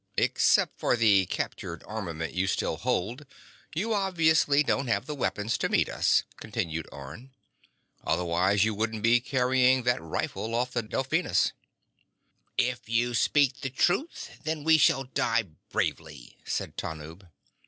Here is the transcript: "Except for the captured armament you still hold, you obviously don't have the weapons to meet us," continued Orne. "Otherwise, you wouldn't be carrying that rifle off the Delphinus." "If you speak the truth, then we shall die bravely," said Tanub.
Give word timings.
"Except 0.17 0.79
for 0.79 0.95
the 0.95 1.27
captured 1.27 1.83
armament 1.85 2.33
you 2.33 2.47
still 2.47 2.77
hold, 2.77 3.23
you 3.75 3.93
obviously 3.93 4.63
don't 4.63 4.87
have 4.87 5.05
the 5.05 5.13
weapons 5.13 5.59
to 5.59 5.69
meet 5.69 5.87
us," 5.89 6.23
continued 6.37 6.87
Orne. 6.91 7.29
"Otherwise, 8.03 8.63
you 8.65 8.73
wouldn't 8.73 9.03
be 9.03 9.19
carrying 9.19 9.83
that 9.83 10.01
rifle 10.01 10.55
off 10.55 10.71
the 10.71 10.81
Delphinus." 10.81 11.51
"If 12.57 12.89
you 12.89 13.13
speak 13.13 13.61
the 13.61 13.69
truth, 13.69 14.39
then 14.43 14.63
we 14.63 14.79
shall 14.79 15.03
die 15.03 15.43
bravely," 15.69 16.39
said 16.45 16.77
Tanub. 16.77 17.29